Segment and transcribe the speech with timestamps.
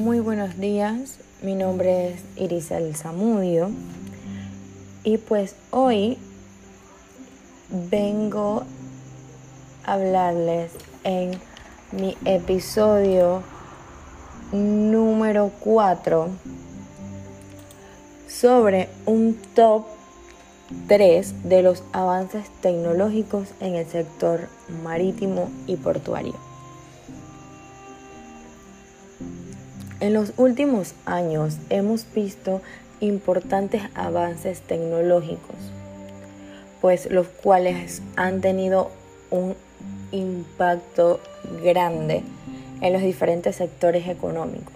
[0.00, 3.70] Muy buenos días, mi nombre es Irisel Zamudio
[5.04, 6.16] y pues hoy
[7.68, 8.62] vengo
[9.84, 10.72] a hablarles
[11.04, 11.38] en
[11.92, 13.42] mi episodio
[14.52, 16.28] número 4
[18.26, 19.84] sobre un top
[20.88, 24.48] 3 de los avances tecnológicos en el sector
[24.82, 26.49] marítimo y portuario.
[30.00, 32.62] En los últimos años hemos visto
[33.00, 35.56] importantes avances tecnológicos,
[36.80, 38.90] pues los cuales han tenido
[39.30, 39.54] un
[40.10, 41.20] impacto
[41.62, 42.22] grande
[42.80, 44.72] en los diferentes sectores económicos.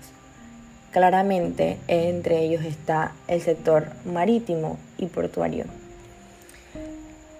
[0.92, 5.64] Claramente entre ellos está el sector marítimo y portuario.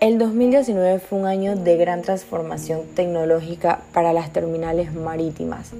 [0.01, 5.73] El 2019 fue un año de gran transformación tecnológica para las terminales marítimas,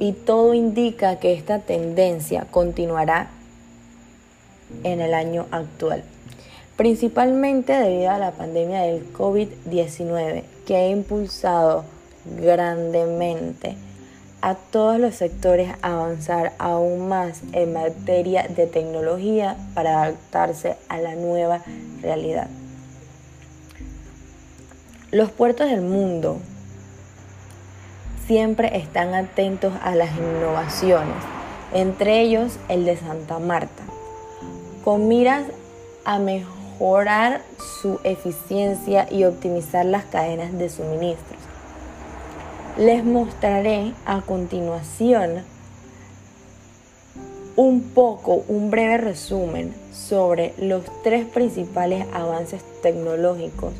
[0.00, 3.28] y todo indica que esta tendencia continuará
[4.82, 6.02] en el año actual,
[6.76, 11.84] principalmente debido a la pandemia del COVID-19 que ha impulsado
[12.40, 13.76] grandemente
[14.40, 20.98] a todos los sectores a avanzar aún más en materia de tecnología para adaptarse a
[20.98, 21.62] la nueva
[22.00, 22.48] realidad.
[25.10, 26.40] Los puertos del mundo
[28.30, 31.16] siempre están atentos a las innovaciones,
[31.74, 33.82] entre ellos el de Santa Marta,
[34.84, 35.42] con miras
[36.04, 37.42] a mejorar
[37.82, 41.40] su eficiencia y optimizar las cadenas de suministros.
[42.78, 45.42] Les mostraré a continuación
[47.56, 53.72] un poco, un breve resumen sobre los tres principales avances tecnológicos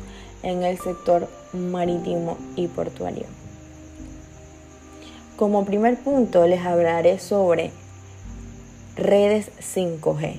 [0.43, 3.40] en el sector marítimo y portuario.
[5.41, 7.71] Como primer punto les hablaré sobre
[8.95, 10.35] redes 5G.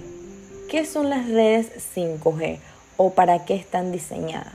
[0.71, 2.60] ¿Qué son las redes 5G
[2.99, 4.54] o para qué están diseñadas?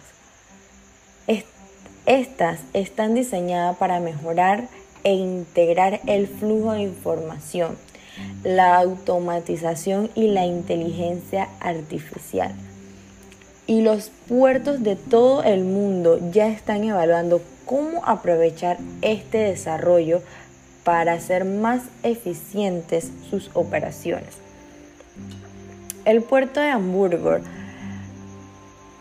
[2.05, 4.69] Estas están diseñadas para mejorar
[5.03, 7.77] e integrar el flujo de información,
[8.45, 12.55] la automatización y la inteligencia artificial.
[13.69, 20.21] Y los puertos de todo el mundo ya están evaluando cómo aprovechar este desarrollo
[20.87, 24.37] para hacer más eficientes sus operaciones.
[26.05, 27.39] El puerto de Hamburgo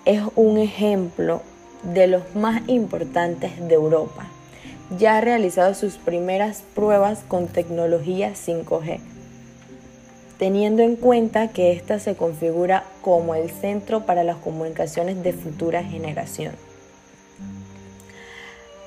[0.05, 1.43] es un ejemplo
[1.85, 4.27] de los más importantes de Europa.
[4.99, 8.99] Ya ha realizado sus primeras pruebas con tecnología 5G,
[10.41, 15.85] teniendo en cuenta que ésta se configura como el centro para las comunicaciones de futura
[15.85, 16.53] generación.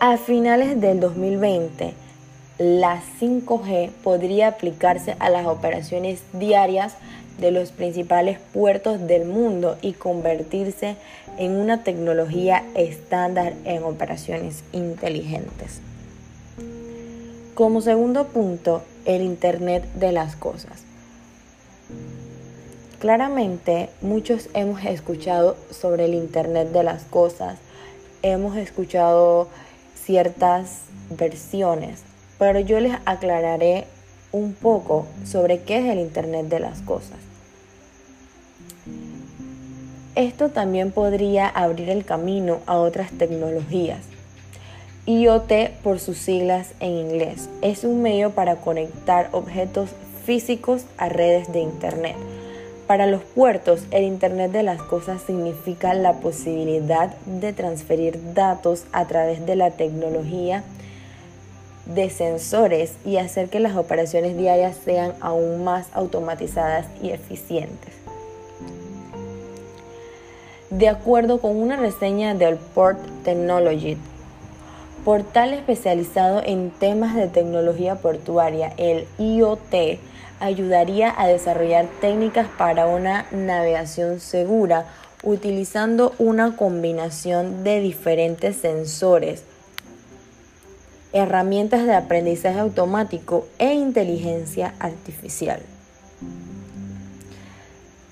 [0.02, 1.94] A finales del 2020,
[2.60, 6.96] la 5G podría aplicarse a las operaciones diarias
[7.40, 10.98] de los principales puertos del mundo y convertirse
[11.38, 15.80] en una tecnología estándar en operaciones inteligentes.
[17.56, 20.84] Como segundo punto, el Internet de las Cosas.
[23.00, 27.58] Claramente, muchos hemos escuchado sobre el Internet de las Cosas,
[28.22, 29.48] hemos escuchado
[29.96, 32.02] ciertas versiones,
[32.40, 33.86] pero yo les aclararé
[34.32, 37.20] un poco sobre qué es el Internet de las Cosas.
[40.16, 44.00] Esto también podría abrir el camino a otras tecnologías.
[45.06, 45.52] IoT
[45.84, 49.92] por sus siglas en inglés es un medio para conectar objetos
[50.26, 52.16] físicos a redes de Internet
[52.90, 59.06] para los puertos, el Internet de las Cosas significa la posibilidad de transferir datos a
[59.06, 60.64] través de la tecnología
[61.96, 67.94] de sensores y hacer que las operaciones diarias sean aún más automatizadas y eficientes.
[70.70, 73.98] De acuerdo con una reseña del Port Technology,
[75.04, 80.00] portal especializado en temas de tecnología portuaria, el IoT,
[80.40, 84.86] ayudaría a desarrollar técnicas para una navegación segura
[85.24, 89.44] utilizando una combinación de diferentes sensores,
[91.14, 95.62] herramientas de aprendizaje automático e inteligencia artificial.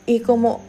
[0.05, 0.61] Y como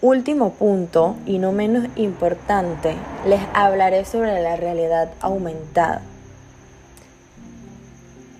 [0.00, 2.94] último punto, y no menos importante,
[3.26, 6.02] les hablaré sobre la realidad aumentada.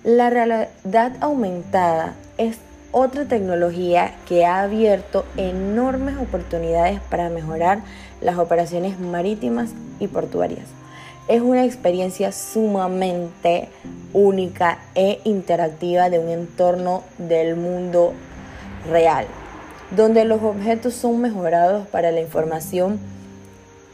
[0.03, 2.57] La realidad aumentada es
[2.91, 7.79] otra tecnología que ha abierto enormes oportunidades para mejorar
[8.21, 10.82] las operaciones marítimas y portuarias.
[11.27, 13.69] Es una experiencia sumamente
[14.11, 18.13] única e interactiva de un entorno del mundo
[18.89, 19.25] real,
[19.95, 22.99] donde los objetos son mejorados para la información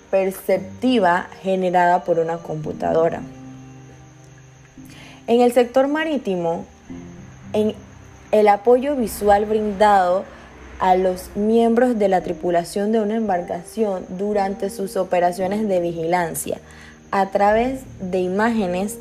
[0.09, 3.21] perceptiva generada por una computadora.
[5.27, 6.65] En el sector marítimo,
[8.31, 10.23] el apoyo visual brindado
[10.79, 16.59] a los miembros de la tripulación de una embarcación durante sus operaciones de vigilancia
[17.11, 18.97] a través de imágenes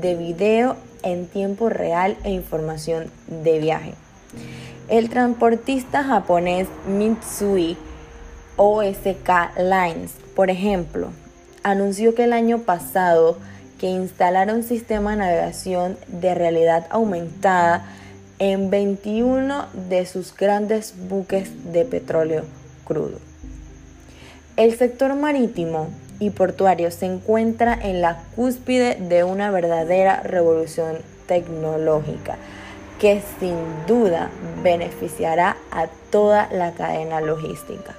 [0.00, 3.94] de video en tiempo real e información de viaje.
[4.88, 7.76] El transportista japonés Mitsui
[8.56, 11.10] OSK Lines, por ejemplo,
[11.62, 13.38] anunció que el año pasado
[13.78, 17.84] que instalara un sistema de navegación de realidad aumentada
[18.38, 22.44] en 21 de sus grandes buques de petróleo
[22.84, 23.18] crudo.
[24.56, 25.88] El sector marítimo
[26.22, 32.36] y portuario se encuentra en la cúspide de una verdadera revolución tecnológica
[33.00, 33.56] que sin
[33.88, 34.30] duda
[34.62, 37.96] beneficiará a toda la cadena logística.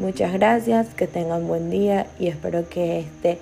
[0.00, 3.38] Muchas gracias, que tengan buen día y espero que este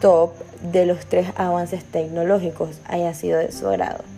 [0.00, 0.32] top
[0.72, 4.15] de los tres avances tecnológicos haya sido de su agrado.